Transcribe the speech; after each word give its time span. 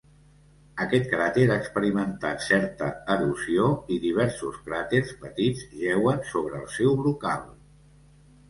Aquest 0.85 1.03
cràter 1.09 1.43
ha 1.49 1.57
experimentat 1.63 2.41
certa 2.45 2.87
erosió, 3.17 3.67
i 3.97 3.99
diversos 4.07 4.57
cràters 4.71 5.13
petits 5.27 5.63
jeuen 5.83 6.27
sobre 6.33 6.63
el 6.63 6.69
seu 6.79 6.97
brocal. 7.05 7.47